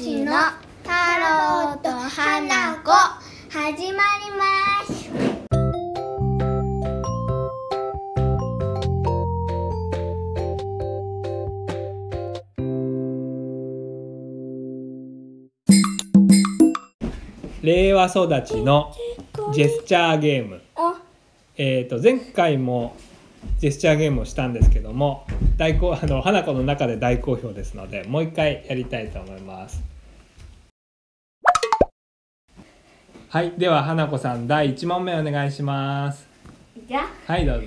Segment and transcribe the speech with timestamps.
[0.00, 0.32] ちの
[0.84, 2.92] 太郎と花子。
[3.50, 5.10] 始まります。
[17.62, 18.94] 令和育ちの
[19.52, 20.62] ジェスチャーゲーム、
[21.56, 22.94] えー、と前回も
[23.60, 25.26] ジェスチャーゲームをしたんですけども
[25.56, 29.82] 大好 あの花子の中で大好評ですのでもう一回やりたいと思います。
[33.30, 36.26] はいでは花子さん第1問目お願いします。
[36.88, 37.06] じゃ。
[37.26, 37.60] はいどう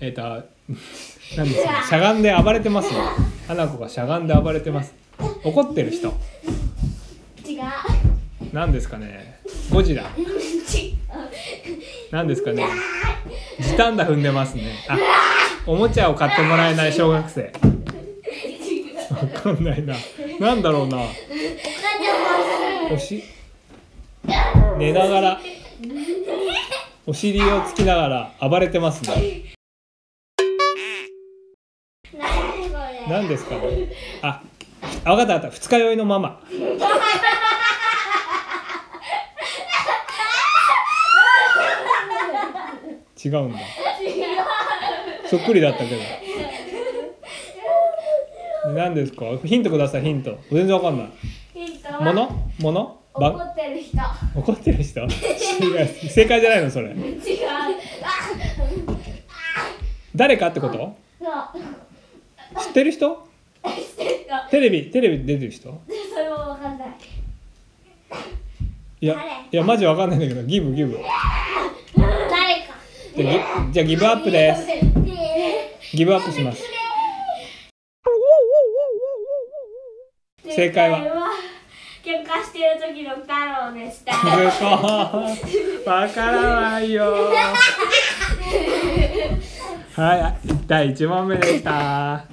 [0.00, 0.22] えっ、と
[1.36, 1.82] 何ですか？
[1.88, 2.90] しゃがんで暴れてます？
[2.92, 3.00] ね
[3.48, 4.94] 花子がしゃがんで暴れてます。
[5.44, 6.08] 怒ってる人。
[6.08, 7.62] 違う。
[8.52, 9.40] 何ですかね？
[9.70, 10.04] ゴジラ
[12.10, 12.66] 何ですかね。
[13.60, 14.72] 時短だ踏んでますね。
[14.88, 14.98] あ
[15.66, 17.52] おもちゃを買ってもらえない小学生。
[19.10, 19.94] わかんないな。
[20.38, 20.98] なんだろうな。
[22.92, 23.24] おし？
[24.78, 25.40] 寝ながら。
[27.06, 28.48] お尻をつきながら。
[28.48, 29.54] 暴れてますね。
[33.08, 33.92] 何ですかね。
[34.22, 34.42] あ
[35.04, 35.50] あ分かった分かった。
[35.50, 36.40] 二日酔いのママ
[43.24, 43.58] 違うんだ。
[45.28, 46.00] そっくりだったけど。
[48.74, 49.24] 何ですか？
[49.44, 50.38] ヒントくださいヒント。
[50.50, 51.10] 全然わかんない。
[51.54, 52.00] ヒントは？
[52.00, 53.96] ものもの怒ばってる人。
[54.34, 55.00] 怒ってる人？
[55.00, 55.08] 違う。
[56.10, 56.88] 正解じゃないのそれ。
[56.88, 56.96] 違う。
[60.14, 60.74] 誰かってこと？
[60.76, 62.64] そう。
[62.64, 63.26] 知ってる人？
[64.50, 65.80] テレビテレビ出てる人？
[66.12, 66.88] それもわかんない。
[69.00, 69.14] いや
[69.52, 70.42] いやマジわかんないんだけど。
[70.42, 70.98] ギブギブ
[73.16, 74.66] じゃあギブアップです。
[75.96, 76.62] ギブアップします。
[80.44, 80.98] 正解は
[82.04, 84.14] 喧嘩してる時の太郎でした。
[85.90, 87.30] わからないよ。
[89.94, 92.26] はい第1問目でした。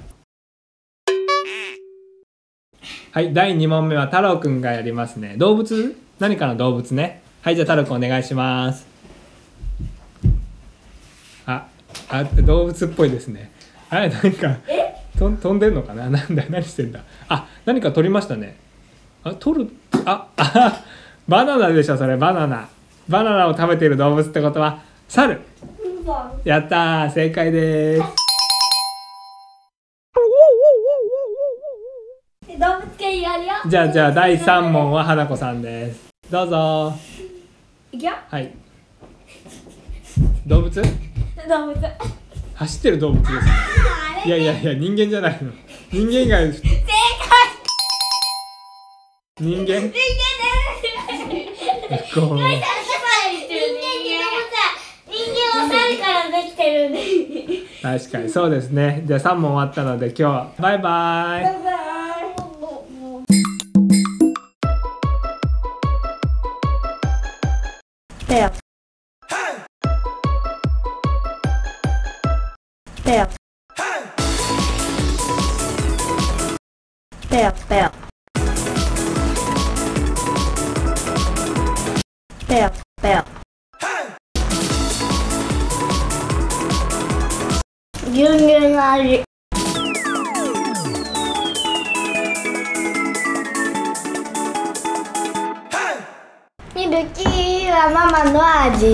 [3.12, 5.36] はい第2問目は太郎くんがやりますね。
[5.38, 5.96] 動物？
[6.18, 7.22] 何かの動物ね。
[7.40, 8.93] はいじゃあ太郎くんお願いします
[12.10, 13.50] ああ動物っぽいですね。
[13.90, 14.56] あれなんか
[15.18, 16.08] と飛んでんのかな？
[16.10, 17.00] なんだ何してんだ？
[17.28, 18.56] あ何か取りましたね。
[19.22, 19.70] あ取る
[20.04, 20.82] ああ
[21.28, 22.68] バナナでしょそれバナナ。
[23.08, 25.40] バナナを食べている動物ってことは猿。
[26.44, 28.02] やったー正解です。
[32.58, 36.08] 動物系やるよじゃあじゃあ第3問は花子さんです。
[36.30, 36.92] どうぞ。
[37.92, 38.12] いくよ。
[38.28, 38.52] はい。
[40.46, 40.82] 動物？
[41.48, 41.76] 動物。
[42.54, 43.40] 走ってる動物ですね。
[44.26, 45.52] いやいやいや人間じゃないの。
[45.90, 46.70] 人間以外正解。
[49.40, 49.66] 人間？
[49.66, 49.92] 人間で
[52.06, 52.14] す。
[52.14, 52.64] こう人間って
[55.06, 56.98] 人間は猿からできてるんで。
[57.82, 59.02] 確かにそうですね。
[59.04, 61.44] じゃあ3問終わったので今日はバイバイ。
[61.44, 61.93] バイバイ
[88.94, 89.24] 乳の味
[96.76, 98.86] ミルキーはママの味。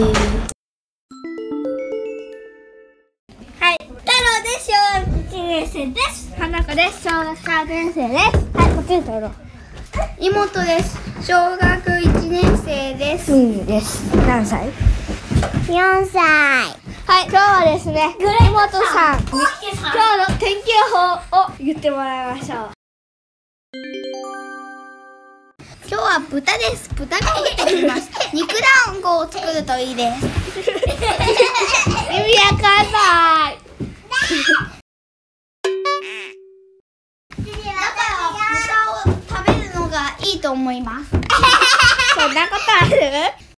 [3.59, 4.71] はい太郎です。
[4.71, 6.35] 小学1年生です。
[6.37, 7.03] 花子です。
[7.03, 8.23] 小学3年生です。
[8.57, 9.31] はいこっちに太郎
[10.19, 10.99] 妹です。
[11.27, 13.33] 小学1年生です。
[13.33, 14.03] うんです。
[14.27, 14.71] 何歳
[15.67, 16.80] ？4歳
[17.11, 19.19] はい今日はですね妹さん。
[19.19, 22.71] に今日の天気予報を言ってもらいましょう。
[25.89, 26.89] 今日は豚です。
[26.95, 28.55] 豚が入ってきます 肉
[28.87, 30.27] 団子を作るといいです。
[32.15, 33.59] 意味わかんない。
[33.59, 34.15] だ
[37.43, 37.75] か
[38.07, 41.11] ら豚を食べるのがいいと思います。
[42.15, 43.51] そんなことある？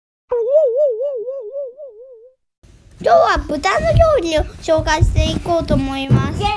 [3.03, 6.39] 今日は豚の料理を紹介していこうと思います。
[6.39, 6.50] イエー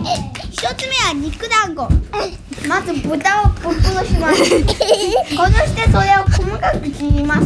[0.00, 0.50] イ。
[0.50, 1.86] 一つ目は肉団子。
[2.66, 4.42] まず豚をぶっ殺します。
[4.42, 4.56] 殺
[5.68, 7.40] してそれを細かく切ります。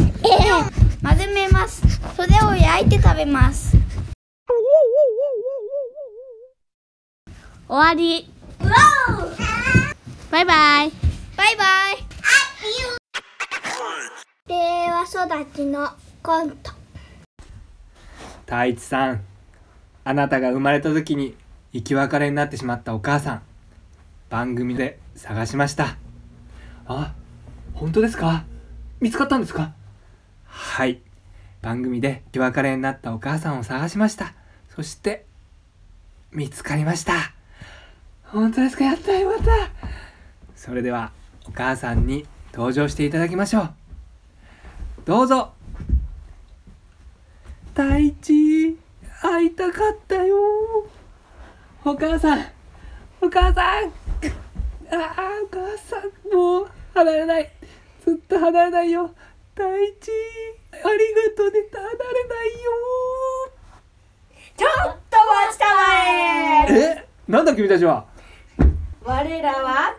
[1.03, 1.83] 混ぜめます。
[2.15, 3.75] それを焼いて食べます。
[7.67, 8.31] 終わり。
[10.31, 10.91] バイバイ。
[11.35, 11.97] バイバイ。
[14.47, 14.55] 令
[14.89, 15.89] 和育ちの
[16.23, 16.76] コント
[18.47, 19.21] 太一さん
[20.05, 21.35] あなたが生まれた時に
[21.73, 23.41] 生き別れになってしまったお母さん
[24.29, 25.97] 番組で探しました。
[26.85, 27.13] あ
[27.73, 28.45] 本当ですか？
[29.01, 29.73] 見つかったんですか？
[30.45, 31.01] はい。
[31.61, 34.33] 番組で生き別れになったお母さんを探しました。
[34.73, 35.25] そして
[36.31, 37.33] 見つかりました。
[38.23, 38.85] 本当ですか？
[38.85, 39.51] やったよかった。
[40.55, 41.11] それでは
[41.45, 43.73] お母さんに登場していただきましょう。
[45.03, 45.53] どうぞ。
[47.77, 48.75] 太一。
[49.21, 50.35] 会いたかったよ。
[51.85, 52.39] お母さん。
[53.21, 53.85] お母さん。
[53.85, 56.01] ああお母さん
[56.35, 57.51] もう離れない。
[58.03, 59.11] ずっと離れないよ。
[59.53, 60.09] 太一。
[60.73, 60.89] ありが
[61.37, 61.59] とうね。
[61.71, 61.93] 離れ
[62.27, 62.71] ないよ。
[64.57, 65.79] ちょっと待ちたま
[66.67, 66.81] え。
[66.97, 67.07] え？
[67.27, 68.07] なんだ君たちは？
[69.03, 69.95] 我らは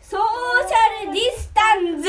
[0.00, 0.20] ソー
[0.68, 2.08] シャルディスタンズ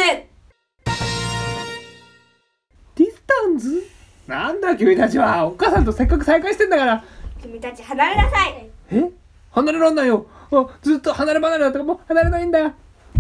[2.94, 3.97] ディスタンズ
[4.28, 5.48] なんだ君たちは。
[5.48, 7.04] お母さんとせっかく再会してんだから。
[7.42, 8.70] 君たち離れなさい。
[8.92, 9.10] え？
[9.52, 10.28] 離れらんないよ。
[10.52, 12.74] あずっと離れ離れだったからもう離れないんだ。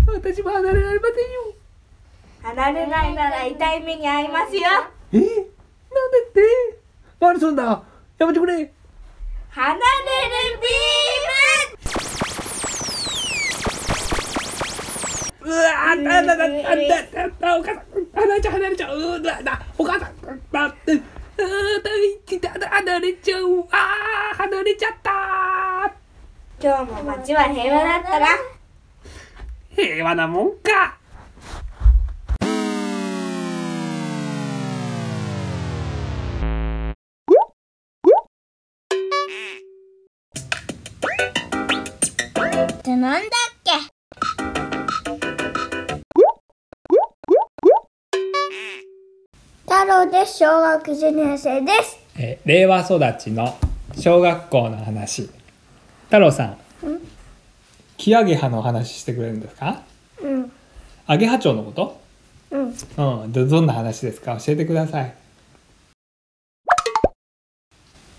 [0.05, 1.53] 私も離れられませんよ。
[2.43, 4.63] 離れないなら痛い目に遭いますよ。
[5.13, 5.17] え？
[5.19, 5.45] なんでっ
[6.33, 6.41] て？
[7.19, 7.81] 何すんだ。
[8.17, 8.71] やめてくれ。
[9.49, 9.83] 離れる
[10.61, 10.67] ビ
[15.47, 17.83] うわーなんだなんだなんだなんだお母さん。
[18.13, 18.97] 離れちゃう離れちゃう。
[18.97, 20.16] うわだお母さん
[20.57, 20.99] だってあー
[21.83, 23.59] 大地だ離れちゃう。
[23.71, 25.93] あー離れちゃった。
[26.59, 28.25] 今日も街は平和だったな。
[29.75, 30.97] 平和なもんか。
[42.73, 43.29] ってなんだっ
[43.63, 43.96] け？
[49.97, 51.97] 太郎です小学1年生です。
[52.19, 53.57] えー令和育ちの
[53.97, 55.27] 小学校の話。
[56.03, 56.57] 太郎さん。
[57.97, 59.81] キアゲハの話してくれるんですか？
[60.21, 60.51] うん。
[61.07, 61.99] アゲハチョウのこと？
[62.51, 63.23] うん。
[63.23, 63.31] うん。
[63.31, 64.37] どどんな話ですか？
[64.37, 65.15] 教えてください。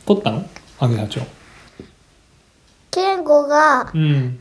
[0.05, 0.45] 取ったの？
[0.81, 1.27] アゲハチョウ
[2.91, 4.41] 健吾がうん。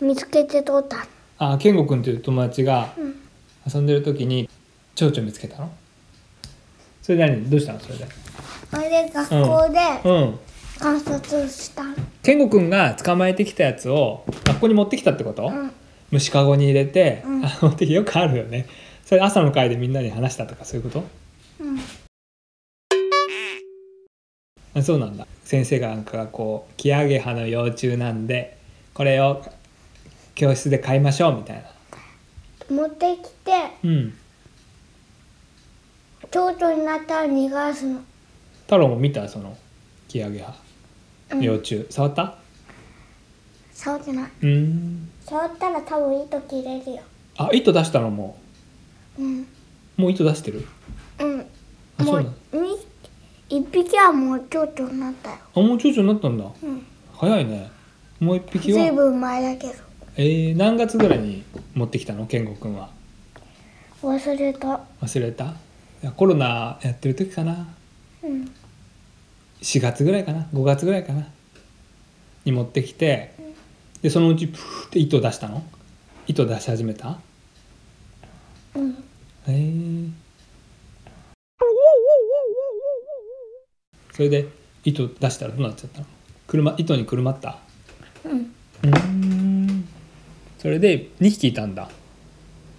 [0.00, 1.06] 見つけて取った。
[1.36, 3.20] あ健吾くんっていう友達がうん。
[3.70, 4.48] 遊んでる時に
[4.94, 5.70] 蝶々見つけたの？
[7.02, 8.06] それ何どうしたのそれで？
[8.70, 10.38] それで学校でうん。
[10.78, 11.94] 観察したの。
[12.22, 15.70] 健吾くんが捕まえてきたやつを学校に持ってきたってこと、うん。
[16.10, 17.44] 虫かごに入れて、うん。
[17.44, 18.66] あ持ってきよくあるよね。
[19.04, 21.04] それ朝の会でみんなに話したとかそういうこと？
[21.60, 21.78] うん。
[24.74, 25.26] あそうなんだ。
[25.44, 28.56] 先生がなんかこうキアゲハの幼虫なんで
[28.94, 29.44] これを
[30.34, 32.74] 教室で買いましょうみたいな。
[32.74, 33.52] 持ってきて
[33.82, 34.14] うん
[36.30, 38.00] 蝶々になったら逃がすの。
[38.62, 39.28] 太郎も見た？
[39.28, 39.56] その
[40.06, 40.54] キアゲハ
[41.32, 41.40] うん。
[41.42, 42.36] 幼虫、触った？
[43.72, 44.24] 触ってない。
[44.42, 45.08] うーん。
[45.24, 47.02] 触ったら多分糸切れるよ。
[47.36, 48.36] あ糸出したのも。
[49.18, 49.40] うん。
[49.40, 49.46] う
[49.96, 50.66] もう糸出してる？
[51.18, 51.38] うん。
[51.38, 51.44] も
[51.98, 52.32] あそうなの。
[52.52, 52.76] うに
[53.48, 55.36] 一匹はもう蝶々になったよ。
[55.56, 56.44] あもう蝶々になったんだ。
[56.44, 56.86] うん。
[57.12, 57.70] 早いね。
[58.20, 58.78] もう一匹は？
[58.78, 59.74] ずいぶん前だけど。
[60.16, 61.42] えー、何月ぐらいに
[61.74, 62.26] 持ってきたの？
[62.26, 62.90] 健吾くんは。
[64.02, 64.80] 忘れた。
[65.02, 65.54] 忘れた？
[66.16, 67.68] コロナやってる時かな。
[68.22, 68.50] うん。
[69.60, 70.48] 4月ぐらいかな。
[70.54, 71.26] 5月ぐらいかな。
[72.44, 73.34] に持ってきて
[74.00, 75.62] でそのうちプーって糸出したの？
[76.26, 77.18] 糸出し始めた？
[78.74, 78.92] うん。
[78.92, 78.96] へ
[79.48, 80.08] え。
[84.12, 84.48] それで
[84.84, 86.06] 糸出したらどうなっちゃったの？
[86.46, 87.58] 車糸にくるまった？
[88.24, 88.38] うん。
[88.38, 88.98] うー
[89.70, 89.88] ん。
[90.58, 91.90] それで2匹いたんだ。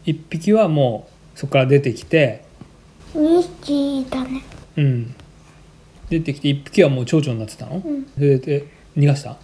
[0.05, 2.43] 1匹はもうそこから出てきて
[3.13, 4.41] 2匹いたね。
[4.77, 5.15] うん。
[6.09, 7.83] 出てきて1匹はもう蝶々になってたの、ん。
[8.15, 9.37] それで逃がした？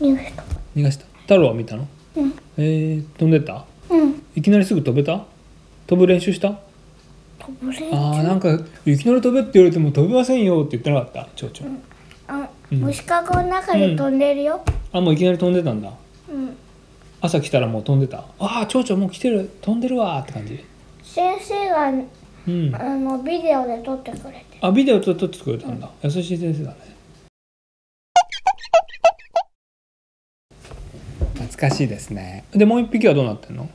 [0.00, 0.42] 逃げた。
[0.74, 1.04] 逃がした。
[1.22, 1.86] 太郎は見たの？
[2.16, 2.34] うん。
[2.56, 3.64] えー、飛んでった？
[3.90, 4.22] うん。
[4.34, 5.24] いきなりすぐ飛べた？
[5.86, 6.58] 飛ぶ練習した？
[7.38, 11.28] 飛ぶれあーなんかいきなり飛べって言われても飛べませんよって言ってなかった？
[11.36, 11.78] 蝶々、
[12.28, 12.78] あうん。
[12.80, 14.62] 虫かごの中で飛んでるよ。
[14.92, 15.92] あもういきなり飛んでたんだ。
[16.30, 16.56] うん。
[17.20, 18.24] 朝来たらもう飛んでた。
[18.38, 19.50] ああ蝶々もう来てる。
[19.60, 20.64] 飛んでるわーって感じ
[21.16, 22.76] 先生がうん。
[22.76, 24.58] あのビデオで撮ってくれて。
[24.60, 25.88] あビデオ撮ってくれたんだ。
[26.02, 26.76] 優しい先生だね。
[31.36, 32.44] 懐かしいですね。
[32.50, 33.66] でもう一匹はどうなってんの？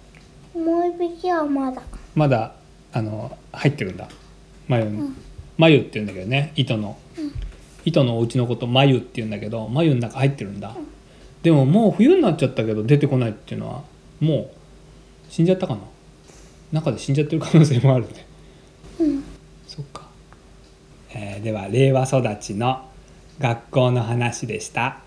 [0.54, 1.82] もう一匹はまだ。
[2.14, 2.54] まだ
[2.94, 4.08] あの入ってるんだ。
[4.68, 5.12] 眉に、
[5.58, 6.96] 眉って言うんだけどね糸の、
[7.86, 10.76] 糸のお家のこと眉って言うんだけど眉の中入ってるんだ、
[11.42, 13.82] でももう冬になっちゃったけど出てこないっていうのは
[14.20, 14.52] もう
[15.30, 15.82] 死んじゃったかな？
[16.72, 18.26] 中で死んじゃってる可能性もあるね。
[19.00, 19.24] うん。
[19.68, 20.08] そっか、
[21.14, 22.90] えーでは令和育ちの
[23.40, 25.00] 学校の話でした。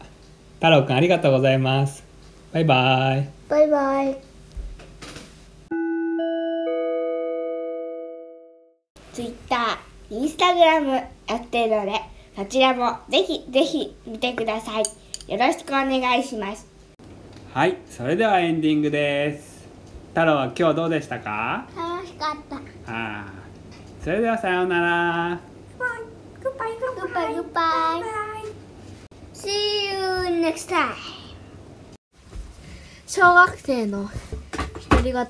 [0.57, 2.05] 太郎くんありがとうございます。
[2.53, 3.29] バイバイ。
[3.49, 4.17] バイバイ。
[9.13, 9.79] Twitter、
[10.11, 10.91] Instagram
[11.29, 11.93] やってるので
[12.37, 14.85] そちらもぜひぜひ見てください。
[15.33, 16.67] よろしくお願いします。
[17.53, 19.54] はいそれではエンディングです
[20.15, 21.67] 太郎は今日どうでしたか？
[21.77, 22.57] 楽しかった。
[22.93, 25.41] あーそれではさようなら。
[26.43, 27.63] グッバイグッバイグッバ
[27.99, 29.51] イ See
[29.93, 30.95] you next time.
[33.07, 34.09] 小学生の
[34.91, 35.27] 独り言今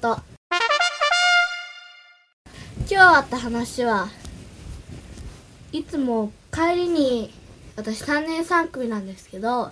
[2.87, 4.09] 日あった話は
[5.73, 7.33] いつも帰りに
[7.77, 9.71] 私3年3組なんですけど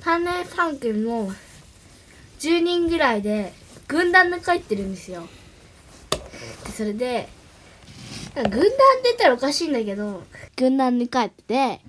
[0.00, 1.30] 3年3組も
[2.40, 3.52] 10人ぐらいで
[3.88, 5.26] 軍団で帰ってるんですよ。
[6.66, 7.28] でそれで
[8.34, 8.70] 軍団って
[9.04, 10.22] 言ったらおかしいんだけど
[10.56, 11.80] 軍団に帰ってて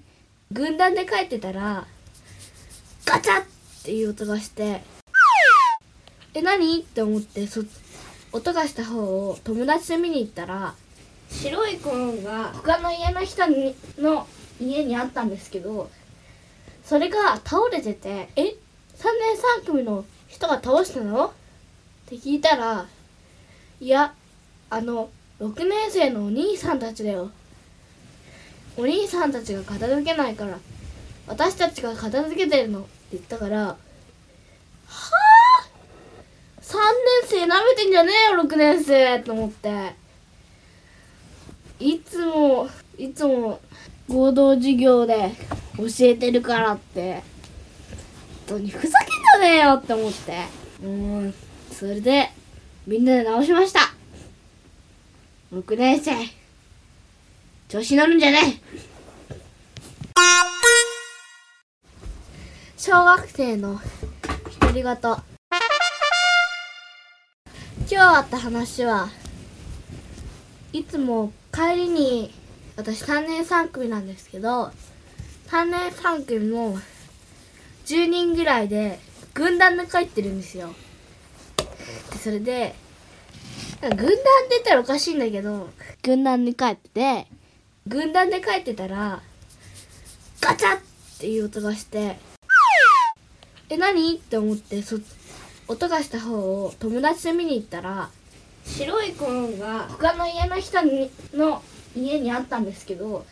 [0.52, 1.86] 軍団で帰ってたら
[3.06, 3.46] ガチャッっ
[3.84, 4.82] ていう音がして
[6.34, 6.80] え何？
[6.80, 7.64] って思ってそ
[8.32, 10.76] 音がした方を友達と見に行ったら
[11.30, 14.26] 白いコーンが他の家の人にの
[14.60, 15.90] 家にあったんですけど
[16.84, 18.56] それが倒れてて「え？3年
[19.62, 21.34] 3組の人が倒したの?」
[22.10, 22.88] って聞いたら
[23.80, 24.16] 「いや
[24.72, 27.30] あの6年生のお兄さんたちだよ。
[28.78, 30.58] お兄さんたちが片付けないから
[31.28, 33.78] 私たちが片付けてるの」って言ったから「は
[34.88, 35.68] あ
[36.62, 36.78] 3
[37.24, 39.94] 年生なめてんじゃねえよ6年生」と思って。
[41.80, 43.62] いつもいつも
[44.10, 45.32] 合同授業で
[45.78, 47.22] 教えてるからって。
[48.50, 49.08] 本当にふざけん
[49.42, 50.46] じゃねえよって思って。
[50.84, 51.34] うん。
[51.80, 52.30] それで
[52.86, 53.80] みんなで直しました。
[55.54, 56.12] 6年生。
[57.70, 58.38] 調子乗るんじゃね。
[58.38, 58.60] え
[62.76, 63.80] 小学生の
[64.60, 64.84] 独り言。
[64.84, 65.22] 今
[67.88, 69.08] 日あった話は
[70.74, 72.34] いつも帰りに
[72.76, 74.72] 私3年3組なんですけど
[75.48, 76.78] 3年3組も
[77.86, 79.00] 10人ぐらいで
[79.34, 80.76] 軍団で帰ってるんですよ。
[82.12, 82.76] でそれで
[83.82, 84.16] 軍団って
[84.52, 85.70] 言ったらおかしいんだけど
[86.04, 87.28] 軍団に帰ってて。
[87.88, 89.20] 軍団で帰ってたら
[90.42, 90.82] ガチャッっ
[91.20, 92.18] ていう音がして
[93.70, 94.16] え何？
[94.16, 95.00] って思ってそ
[95.68, 98.10] 音がした方を友達と見に行ったら
[98.66, 101.64] 白いコーンが他の家の人にの
[101.96, 103.26] 家にあったんですけど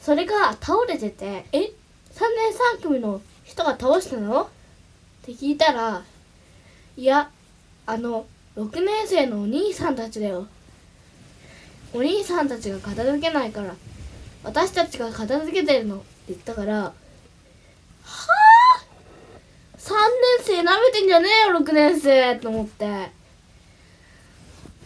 [0.00, 1.72] それが倒れてて「え？3年
[2.78, 4.42] 3組の人が倒したの?」
[5.22, 6.02] って聞いたら
[6.96, 7.30] 「いや
[7.90, 8.24] あの
[8.56, 10.46] 6年生のお兄さんたちだよ。
[11.92, 13.74] お兄さんたちが片付けないから
[14.44, 16.94] 私たちが片付けてるの」って言ったから「は
[18.04, 18.84] あ
[19.76, 19.92] ？3
[20.46, 23.10] 年生なめてんじゃねえよ6年生」と思って。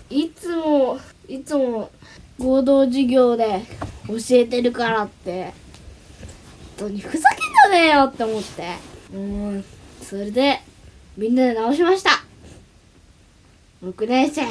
[0.09, 1.91] いつもいつも
[2.39, 3.67] 合同授業で
[4.07, 5.53] 教えてるからって。
[6.79, 8.77] 本当にふざけんじゃねえよって思って。
[9.13, 9.65] うん。
[10.03, 10.63] それで
[11.19, 12.24] みんなで直しました。
[13.85, 14.47] 6年生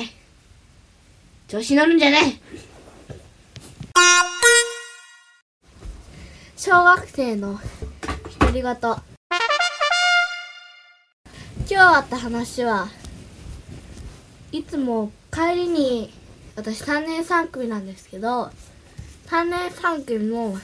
[1.47, 2.59] 調子乗るんじゃねえ
[6.55, 7.59] 小学生の
[8.39, 8.63] 独り言。
[8.63, 9.01] 今
[11.67, 12.89] 日あった話は
[14.51, 16.13] いつも帰りに
[16.55, 18.51] 私3年3組なんですけど
[19.25, 20.59] 3年3組も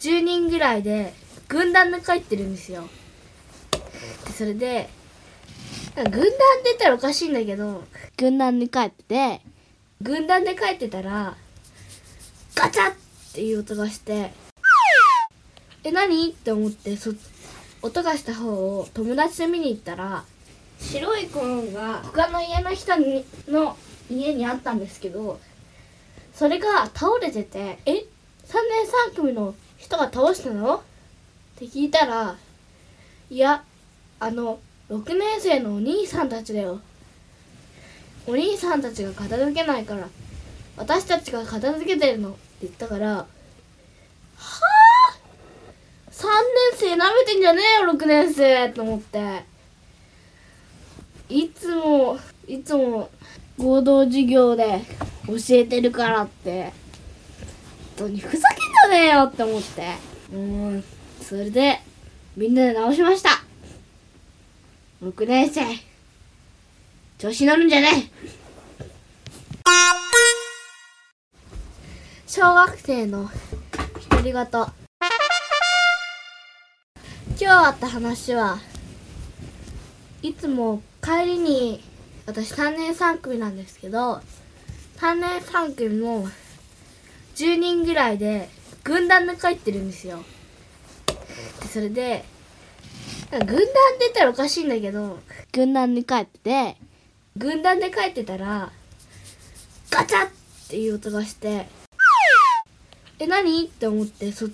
[0.00, 1.12] 10人ぐらいで
[1.48, 2.88] 軍団で帰ってるんですよ。
[4.26, 4.88] でそれで
[6.04, 7.84] 軍団って言ったらおかしいんだけど
[8.16, 9.40] 軍団に帰ってて
[10.00, 11.36] 軍団で帰ってたら
[12.54, 12.94] ガチャッっ
[13.32, 14.32] ていう音がして
[15.84, 16.30] え何？
[16.30, 17.12] って思ってそ
[17.82, 20.24] 音がした方を友達と見に行ったら
[20.80, 23.76] 白いコーンが他の家の人にの
[24.10, 25.40] 家にあったんですけど
[26.34, 28.04] それが倒れてて「え3年
[29.12, 30.76] 3組の人が倒したの?」
[31.56, 32.36] って聞いたら
[33.30, 33.64] 「いや
[34.20, 36.80] あの6年生のお兄さんたちだよ。
[38.26, 40.06] お兄さんたちが片付けないから
[40.76, 43.26] 私たちが片付けてるの」って言ったから「は
[44.36, 45.14] あ
[46.10, 49.44] 3年生なめてんじゃねえよ6年生」と思って。
[51.30, 53.10] いつもいつも
[53.58, 54.80] 合同授業で
[55.26, 56.72] 教えてるからって。
[57.98, 58.58] 本当にふざけん
[58.90, 59.94] じゃねえよって思って。
[60.32, 60.84] うん。
[61.20, 61.80] それで
[62.36, 63.37] みんなで直しました。
[65.00, 65.62] 6年生。
[67.18, 68.28] 調子乗るんじゃねえ
[72.26, 73.30] 小学生の
[74.10, 74.44] 独り言。
[74.44, 74.66] 今
[77.38, 78.58] 日あった話は
[80.22, 81.80] いつも帰りに
[82.26, 84.20] 私3年3組なんですけど
[84.96, 86.26] 3年3組も
[87.36, 88.48] 10人ぐらいで
[88.82, 90.24] 軍団で帰ってるんですよ。
[91.06, 92.24] でそれで
[93.30, 93.64] 軍団って
[94.00, 95.18] 言ったらおかしいんだけど
[95.52, 96.76] 軍団で帰ってて
[97.36, 98.70] 軍団で帰ってたら
[99.90, 100.30] ガチャッっ
[100.68, 101.66] ていう音がして
[103.18, 103.64] え何？
[103.66, 104.48] って思ってそ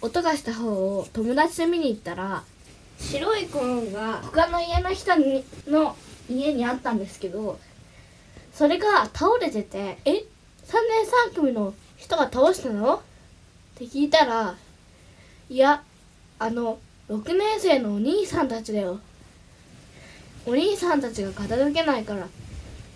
[0.00, 2.42] 音がした方を友達と見に行ったら
[2.98, 5.96] 白いコーンが他の家の人にの
[6.28, 7.58] 家にあったんですけど
[8.52, 10.24] それが倒れてて「え？3年
[11.30, 13.00] 3組の人が倒したの?」っ
[13.78, 14.56] て聞いたら
[15.48, 15.82] 「いや
[16.38, 16.78] あの
[17.12, 18.98] 6年生のお兄さんたちだよ。
[20.46, 22.26] お兄さんたちが片付けないから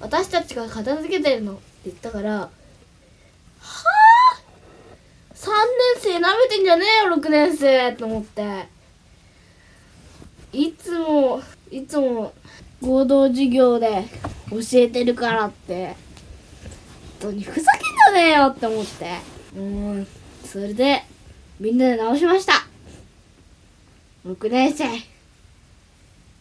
[0.00, 2.50] 私たちが片付けてるの」って言ったから「は
[3.61, 4.40] あ
[5.35, 5.49] ？3
[6.02, 8.66] 年生なめてんじゃねえよ6年生」と思って。
[10.52, 12.32] いつもいつも
[12.80, 14.04] 合同授業で
[14.49, 15.94] 教えてるからって。
[17.20, 19.18] 本当にふざけんじゃねえよって思って。
[19.56, 20.06] うん。
[20.44, 21.04] それで
[21.61, 22.65] みんなで直しました。
[24.26, 24.85] 6年生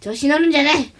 [0.01, 0.91] 調子乗るんじゃね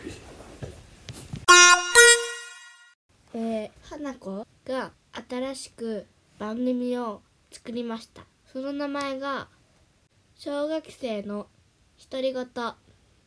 [3.34, 4.92] ええー、花子が
[5.28, 6.06] 新しく
[6.38, 8.22] 番組を作りました。
[8.54, 9.48] その名前が
[10.38, 11.48] 小学生の
[12.12, 12.48] 独り言っ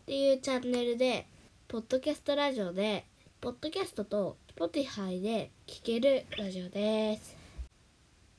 [0.07, 1.27] ていうチャンネルで
[1.67, 3.07] ポッドキャストラジオで
[3.41, 7.37] ポッドキャストと Spotify で聴けるラジオです。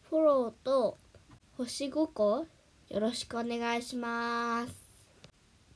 [0.09, 0.97] フォローと
[1.57, 2.45] 星5個
[2.88, 4.88] よろしくお願いします。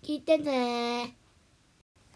[0.03, 1.15] 聞いてね。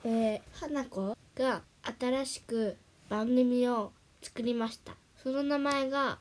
[0.04, 1.62] えー、花子が
[1.98, 2.76] 新しく
[3.08, 4.98] 番組を作りました。
[5.24, 6.20] その名前が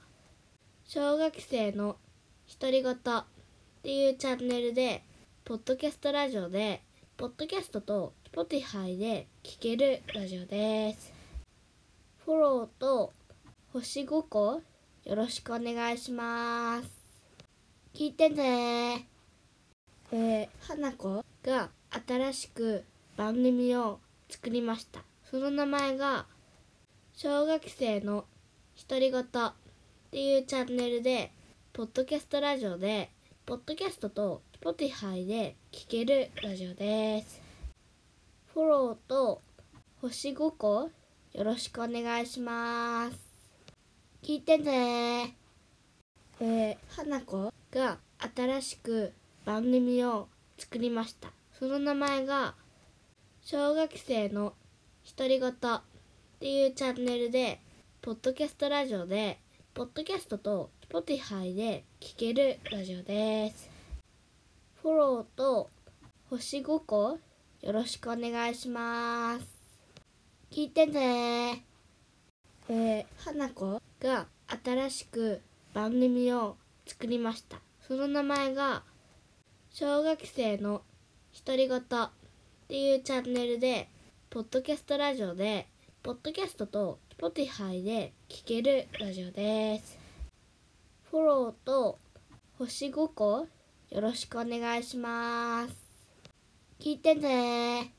[0.85, 1.97] 小学生の
[2.61, 2.97] 独り言っ
[3.83, 5.03] ていうチャンネルで
[5.45, 6.83] ポッドキャストラジオで
[7.17, 11.13] ポッドキャストと Spotify で聴けるラジオです。
[12.25, 13.13] フォローと
[13.73, 14.63] 星5個
[15.03, 16.89] よろしくお願いします。
[17.93, 19.09] 聞いてね
[20.13, 21.71] えー、花子が
[22.07, 22.85] 新しく
[23.17, 25.01] 番組を作りました。
[25.29, 26.27] その名前が
[27.15, 28.25] 小学生の
[28.89, 29.25] 独り言っ
[30.11, 31.33] ていうチャンネルで
[31.73, 33.11] ポッドキャストラジオで
[33.47, 37.41] ポッドキャストと Spotify で聴けるラジオです。
[38.55, 39.43] フォローと
[40.01, 40.91] 星5個
[41.33, 43.19] よろしくお願いします。
[44.23, 45.37] 聞いてね。
[46.41, 47.99] えー、花子が
[48.35, 49.13] 新しく
[49.47, 50.27] 番組を
[50.59, 51.31] 作りました。
[51.57, 52.57] その名前が
[53.43, 54.55] 小学生の
[55.17, 55.55] 独り言っ
[56.41, 57.61] ていうチャンネルで
[58.03, 59.39] ポッドキャストラジオで
[59.73, 63.71] ポッドキャストと Spotify で聴けるラジオです。
[64.83, 65.71] フォローと
[66.29, 67.21] 星5個
[67.61, 69.47] よろしくお願いします。
[70.51, 71.65] 聞いてね。
[72.69, 74.27] えー、花子が
[74.65, 75.41] 新しく
[75.73, 77.61] 番組を作りました。
[77.87, 78.83] その名前が
[79.79, 80.81] 小学生の
[81.45, 81.83] 独り言っ
[82.67, 83.91] ていうチャンネルで
[84.31, 85.67] ポッドキャストラジオで
[86.03, 89.99] ポッドキャストと Spotify で聴けるラジオです。
[91.11, 91.99] フォローと
[92.57, 93.47] 星5個
[93.91, 95.75] よろしくお願いします。
[96.81, 97.93] 聞いてね。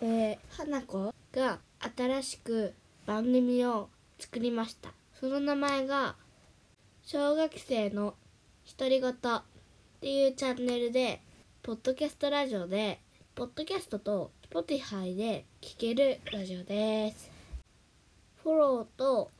[0.00, 1.58] えー、花子が
[1.94, 2.72] 新しく
[3.04, 4.94] 番組を作りました。
[5.12, 6.16] その名前が
[7.02, 8.14] 小学生の
[8.78, 9.14] 独り言。
[10.00, 11.20] っていうチャンネルで
[11.62, 13.00] ポッドキャストラジオで
[13.34, 17.30] ポッドキャストと Spotify で聴けるラジオです。
[18.42, 19.30] フォローと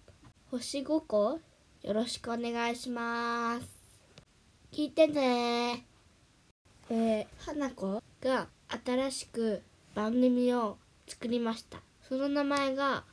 [0.50, 1.40] 星5個
[1.82, 3.66] よろしくお願いします。
[4.70, 5.86] 聞いてね。
[6.90, 8.48] えー、花子が
[8.84, 9.62] 新しく
[9.94, 11.78] 番組を作りました。
[12.06, 13.04] その名前が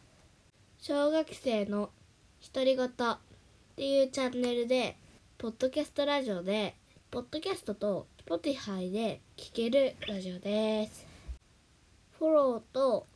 [0.81, 1.91] 小学生の
[2.53, 2.89] 独り言っ
[3.77, 4.97] ていうチャンネルで
[5.37, 6.75] ポッドキャストラジオで
[7.09, 11.07] ポッドキャストと Spotify で聴けるラジオです。
[12.19, 13.07] フォローと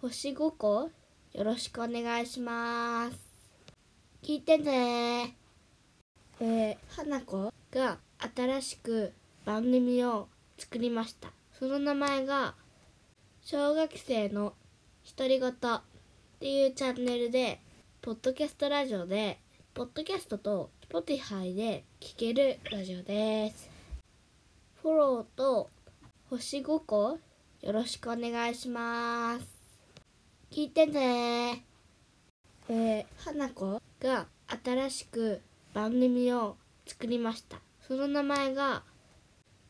[0.00, 0.90] 星5個
[1.32, 3.18] よろしくお願いします。
[4.22, 5.36] 聞いてね。
[6.40, 7.98] えー、花子が
[8.36, 9.12] 新しく
[9.44, 11.32] 番組を作りました。
[11.58, 12.54] その名前が
[13.42, 14.54] 小学生の
[15.16, 15.52] 独り言っ
[16.38, 17.60] ていうチャンネルで
[18.02, 19.40] ポッドキャストラジオで
[19.74, 23.70] ポッドキャストと Spotify で聴けるラジオです。
[24.82, 25.70] フォローと
[26.28, 27.18] 星5個
[27.62, 29.46] よろしくお願いします。
[30.50, 31.64] 聞いてね。
[32.68, 34.26] えー、花子が
[34.62, 35.40] 新しく
[35.72, 37.56] 番組を作りました。
[37.88, 38.82] その名前が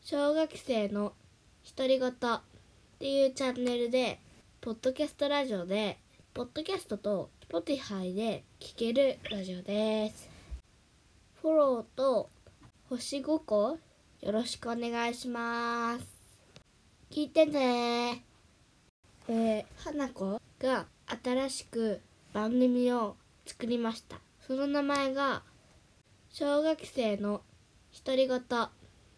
[0.01, 1.13] 小学生の
[1.77, 2.41] 独り言っ
[2.99, 4.19] ていうチャンネルで
[4.59, 5.99] ポッドキャストラジオで
[6.33, 10.32] ポッドキャストと Spotify で聴けるラジオです。
[11.43, 12.29] フォローと
[12.87, 13.77] 星5個
[14.21, 16.05] よろしくお願いします。
[17.11, 18.23] 聞いてね。
[19.27, 20.85] えー、花子が
[21.21, 21.99] 新しく
[22.31, 24.21] 番組を作りました。
[24.47, 25.43] その名前が
[26.29, 27.41] 小学生の
[28.05, 28.69] 独り言っ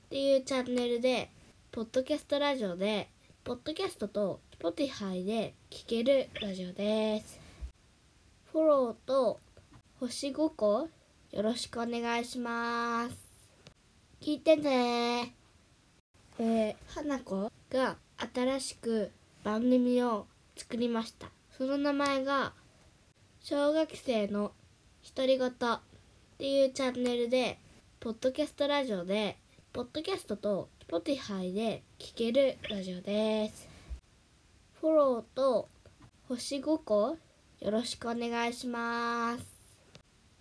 [0.10, 1.30] ていうチャンネルで
[1.72, 3.08] ポッドキャストラジオで
[3.44, 7.40] ポッドキャストと Spotify で聴けるラジオです。
[8.52, 9.40] フォローと
[10.00, 10.90] 星5個
[11.36, 13.18] よろしくお願いします。
[14.22, 15.36] 聞いてね。
[16.40, 17.98] えー、花子が
[18.34, 19.12] 新しく
[19.44, 21.28] 番組を作りました。
[21.58, 22.54] その名前が
[23.42, 24.54] 小学生の
[25.14, 25.82] 独り言っ
[26.38, 27.60] ていうチャンネルで
[28.00, 29.36] ポッドキャストラジオで
[29.74, 33.68] ポッドキャストと Spotify で聴けるラジオです。
[34.80, 35.68] フォローと
[36.30, 37.18] 星5個
[37.60, 39.55] よろしくお願いします。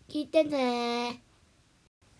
[0.08, 1.22] 聞いてね。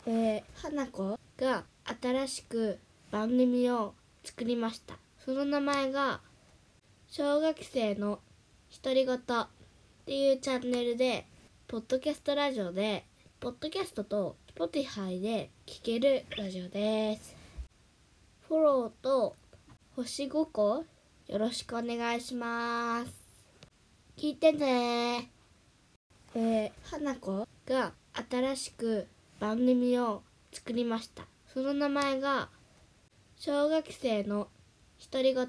[0.06, 1.64] えー、花子が
[2.00, 2.78] 新しく
[3.10, 3.94] 番組を
[4.24, 4.98] 作りました。
[5.24, 6.20] その名前が
[7.08, 8.20] 小学生の
[8.82, 9.20] 独り言っ
[10.06, 11.26] ていうチャンネルで
[11.68, 13.04] ポッドキャストラジオで
[13.38, 17.36] ポッドキャストと Spotify で聴けるラジオです。
[18.48, 19.36] フォローと
[19.94, 20.84] 星5個
[21.28, 23.12] よろしくお願いします。
[24.16, 25.30] 聞いてね。
[26.34, 27.53] えー、花子？
[27.66, 27.92] が
[28.30, 29.06] 新しく
[29.40, 30.22] 番組を
[30.52, 31.24] 作りました。
[31.52, 32.48] その名前が
[33.36, 34.48] 小学生の
[35.10, 35.48] 独り言っ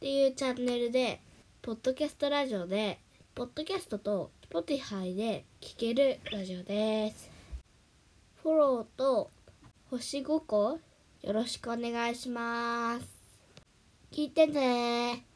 [0.00, 1.20] ていうチャンネルで
[1.62, 2.98] ポッドキャストラジオで
[3.34, 7.30] ポッドキャストと Spotify で聴けるラジオです。
[8.42, 9.30] フォローと
[9.90, 10.78] 星5個
[11.22, 13.06] よろしくお願いします。
[14.10, 15.29] 聞いてね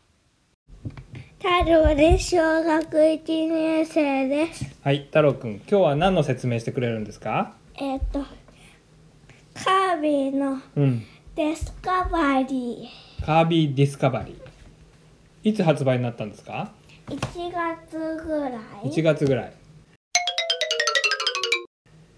[1.44, 2.30] 太郎です。
[2.36, 4.64] 小学1年生です。
[4.82, 7.54] はい太郎くん今日は何の説明してくれるんですか？
[7.74, 8.24] えっ、と、
[9.52, 11.02] カービィのうん
[11.34, 12.88] デスカバリ
[13.24, 16.72] カービィディスカバリーいつ発売になったんですか？
[17.08, 17.18] ー。
[17.18, 18.52] 1月ぐらい。
[18.84, 19.52] 1月ぐらい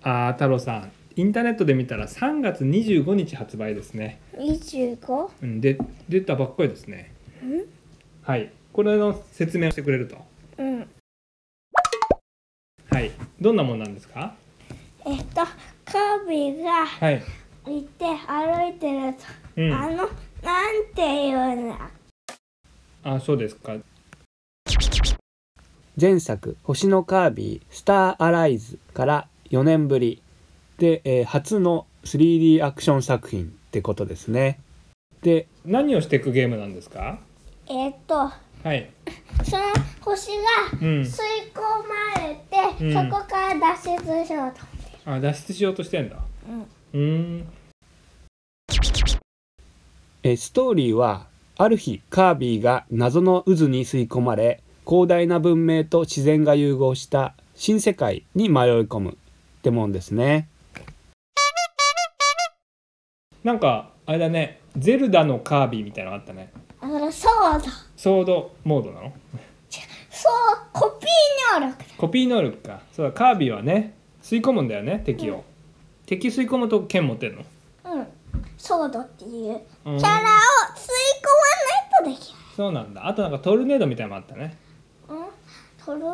[0.02, 5.30] あー太郎さんインターネットで見たら3月25日発売ですね 25?
[5.42, 7.10] うんで出たばっかりですね
[8.22, 10.18] はいこれの説明をしてくれると。
[10.58, 10.86] うん。
[12.90, 13.10] はい。
[13.40, 14.34] どんなもんなんですか？
[15.06, 17.22] えっ、と、カービィがはい。
[17.66, 19.20] いて歩いてると、
[19.56, 19.72] うん。
[19.72, 20.06] あの、なん
[20.94, 21.78] ていうの
[23.02, 23.76] あそうですか。
[25.98, 30.22] 前作「星のカービィスターアライズ」から4年ぶり。
[30.76, 34.60] で、えー初の 3D アクション作品ってことですね。
[35.22, 37.18] で何をしていくゲームなんですか？
[37.68, 38.30] えっ、と、
[38.66, 38.90] はい。
[39.44, 39.62] その
[40.00, 41.00] 星がうん。
[41.02, 43.10] 吸い込まれて、うん。
[43.10, 44.52] そこから脱出しよう
[45.04, 45.12] と。
[45.12, 46.16] あ脱出しようとしてんだ。
[46.92, 47.46] うーん。
[50.24, 59.12] えーストーリーはある日カービィが謎の渦に吸い込まれ広大な文明と自然が融合した新世界に迷い込む。
[59.12, 59.14] っ
[59.62, 60.48] てもんですね。
[63.44, 64.58] なんかあれだね。
[64.76, 66.50] ゼルダのカービィみたいなのあったね。
[66.80, 67.85] あのそうだ。
[67.96, 69.12] ソードモードなの？
[70.10, 70.32] そう、
[70.72, 71.84] コピー能力だ。
[71.96, 72.80] コピー能力か。
[72.92, 75.44] そうだカービィはね吸い込むんだよね敵を、
[76.06, 77.42] 敵吸い込むと剣持ってんの？
[77.84, 78.06] うん。
[78.58, 79.60] ソードっていう。
[79.84, 79.98] うん。
[79.98, 80.22] キャラを
[80.74, 81.28] 吸い込
[82.04, 83.06] まないとできそうなんだ。
[83.06, 84.56] あとなんかトルネードみたいなのもあったね。
[85.08, 85.18] ない。
[85.18, 85.26] うん？
[85.84, 86.06] トルネ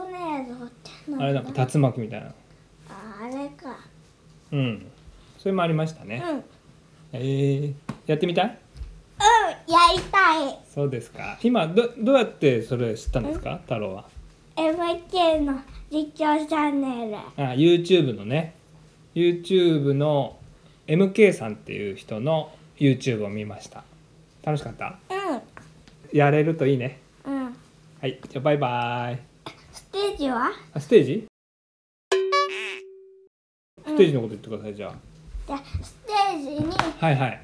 [0.52, 2.26] ードってなんだあれなんか竜巻みたいな。
[2.28, 2.32] あ
[3.22, 3.76] あれか。
[4.52, 4.90] うん。
[5.38, 6.30] それもありましたね、うん。
[6.30, 6.44] うん、
[7.14, 7.74] えー、
[8.06, 8.58] やってみたい？
[9.72, 10.58] やりたい。
[10.72, 11.38] そうですか。
[11.42, 13.58] 今どどうやってそれ知ったんですか？
[13.62, 14.04] 太郎は。
[14.56, 17.16] MK の実況チャンネル。
[17.16, 18.54] あ YouTube のね。
[19.14, 20.36] YouTube の
[20.86, 23.84] MK さんっていう人の YouTube を見ました。
[24.42, 24.98] 楽しかった？
[26.12, 26.98] やれるといいね。
[27.24, 27.34] うん。
[27.34, 27.56] うん。
[28.00, 29.18] はいじゃあバイバイ。
[29.72, 30.50] ステージは？
[30.74, 31.26] あステージ？
[33.84, 34.92] ステージのこと言ってくださいじゃ
[35.46, 37.42] で、ステージに、あはいはい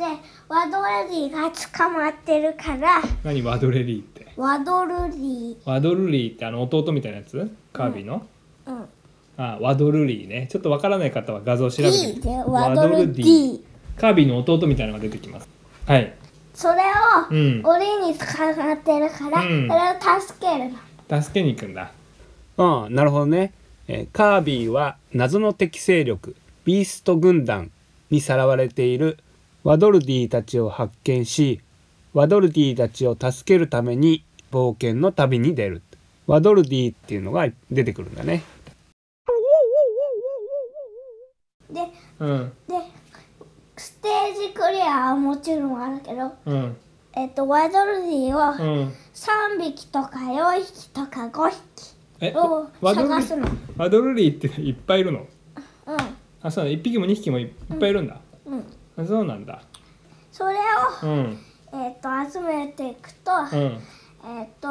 [0.00, 0.06] で、
[0.48, 4.32] ワドルリーが捕まってるから、何ワドレリーって？
[4.34, 7.50] ワドルリワドルリーってあの弟みたいなやつ？
[7.74, 8.72] カービィの、ー。
[8.72, 8.88] うん。
[9.36, 10.48] あワドルリーね。
[10.50, 13.64] ちょっとわからない方は画像調べてみ D てでワドル D D。
[13.98, 15.48] カービィの弟みたいなのが出てきます。
[15.86, 16.14] はい。
[16.54, 16.80] それを
[17.30, 17.62] うん。
[17.62, 19.68] 檻に捕まってるから、うん。
[19.68, 20.70] それを助ける
[21.10, 21.22] の。
[21.22, 21.92] 助けに行くんだ。
[22.56, 23.52] うん、なるほどね。
[23.86, 26.34] えーカービィは謎の敵勢力
[26.64, 27.70] ビースト軍団
[28.08, 29.18] にさらわれている
[29.62, 31.60] ワドルディたちを発見し
[32.14, 35.82] ワドルディたちを助けるために冒険の旅に出る。
[36.26, 38.42] ワドルディっていうのが出てくるんだね。
[41.70, 41.82] で
[42.18, 42.52] うん。
[42.66, 42.74] で
[43.76, 46.76] ステージクリアはもちろんあるけど、うん。
[47.12, 48.94] えっとワドルディをうん。
[49.14, 51.58] 3匹とか4匹とか5匹
[52.20, 53.46] えをワドル探すの。
[53.76, 55.20] ワドルリーっていっぱいいるの？
[55.20, 55.26] う
[56.42, 58.14] あそうなの1匹も2匹もいいっぱいいるんだ、
[58.46, 58.52] ん。
[58.52, 59.62] うんあそうなんだ。
[60.32, 61.38] それを、うん。
[61.72, 63.78] えっと集めていくと、うん。
[64.38, 64.68] えっと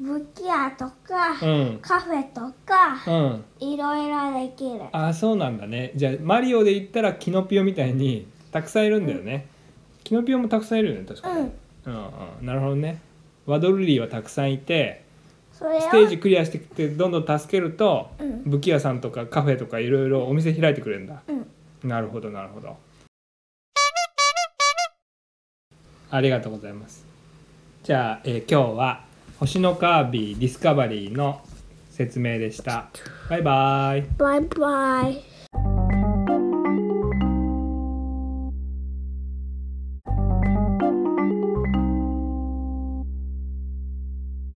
[0.00, 1.78] 武器屋とか、うん。
[1.80, 3.44] カフェとか、うん。
[3.60, 4.80] いろいろできる。
[4.92, 5.92] あそうなんだね。
[5.94, 9.48] じゃあマリオで言ったらキノピオみたいにたくさんいるんだよね、
[10.04, 11.52] キノピオもたくさんいるよね確かに、うん。
[11.86, 11.94] うん
[12.40, 13.00] うん、なるほどね。
[13.46, 15.04] ワドルリーはたくさんいて
[15.52, 18.42] それをステージクリアしてきてどんどん助けると、うん。
[18.44, 21.88] 武器屋さんとかカフェとかいろいろお店開いてくれるんだ、うん。
[21.88, 22.76] なるほどなるほど
[26.16, 27.04] ありがとうございます。
[27.82, 29.04] じゃあ、えー今日は
[29.40, 31.40] 「星のカービィディスカバリー」の
[31.90, 32.88] 説明でした。
[33.28, 34.06] バイバイ。
[34.16, 35.33] バイバイ。